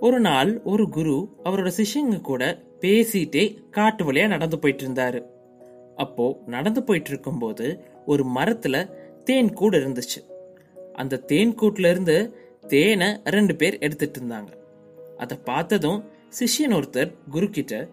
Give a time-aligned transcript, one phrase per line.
[0.00, 5.26] ஒரு நாள் ஒரு குரு அவரோட சிஷ்யங்க கூட பேசிட்டே காட்டு வழியா நடந்து போயிட்டு இருந்தாரு
[5.96, 8.90] அப்போ நடந்து போயிட்டு இருக்கும்போது ஒரு மரத்துல
[9.24, 10.20] தேன் கூடு இருந்துச்சு.
[10.92, 12.36] அந்த தேன் கூட்டுல இருந்து
[12.66, 14.48] தேனை ரெண்டு பேர் எடுத்துட்டு இருந்தாங்க.
[15.16, 16.04] அதை பார்த்ததும்
[16.40, 17.88] சிஷ்யன் ஒருத்தர் குரு கிட்ட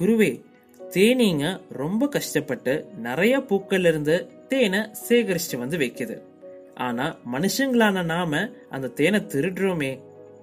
[0.00, 0.42] குருவே
[0.78, 6.22] தேனீங்க ரொம்ப கஷ்டப்பட்டு நிறைய பூக்கள்ல இருந்து தேனை சேகரிச்சுட்டு வந்து வைக்குது.
[6.74, 9.98] ஆனா மனுஷங்களான நாம அந்த தேனை திருடுறோமே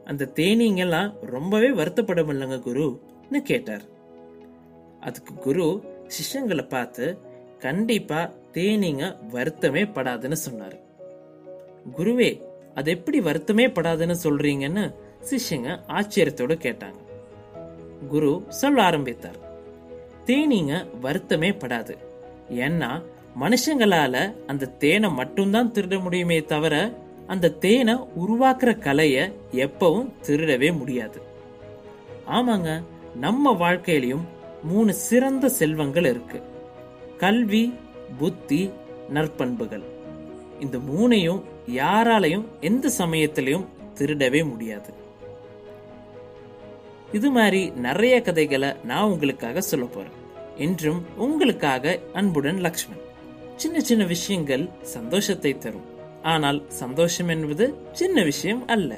[0.07, 3.81] அந்த தேனீங்கெல்லாம் ரொம்பவே வருத்தப்படும் இல்லைங்க குருன்னு கேட்டார்.
[5.01, 7.17] அதுக்கு குரு சிஷ்யங்களை பார்த்து
[7.59, 8.19] கண்டிப்பா
[8.53, 10.77] தேனீங்க வருத்தமே படாதுன்னு சொன்னார்.
[11.97, 12.41] குருவே
[12.75, 14.85] அது எப்படி வருத்தமே படாதுன்னு சொல்றீங்கன்னு
[15.29, 16.99] சிஷ்யங்க ஆச்சரியத்தோடு கேட்டாங்க.
[18.07, 19.39] குரு சொல்ல ஆரம்பித்தார்.
[20.25, 21.95] தேனீங்க வருத்தமே படாது.
[22.51, 23.03] ஏன்னா
[23.39, 26.75] மனுஷங்களால அந்த தேனை மட்டும்தான் திருட முடியுமே தவிர
[27.27, 31.21] அந்த தேனை உருவாக்குற கலையை எப்பவும் திருடவே முடியாது.
[32.27, 32.83] ஆமாங்க
[33.15, 34.23] நம்ம வாழ்க்கையிலையும்
[34.63, 36.41] மூணு சிறந்த செல்வங்கள் இருக்கு.
[37.17, 37.73] கல்வி
[38.17, 38.71] புத்தி
[39.13, 39.83] நற்பண்புகள்.
[40.59, 43.65] இந்த மூணையும் யாராலையும் எந்த சமயத்திலையும்
[43.97, 44.93] திருடவே முடியாது.
[47.11, 50.15] இது மாதிரி நிறைய கதைகளை நான் உங்களுக்காக சொல்ல போறேன்.
[50.57, 52.97] என்றும் உங்களுக்காக அன்புடன் லக்ஷ்மண்.
[53.55, 55.95] சின்ன சின்ன விஷயங்கள் சந்தோஷத்தை தரும்.
[56.33, 58.91] ஆனால் சந்தோஷம் என்பது சின்ன விஷயம் அல்ல.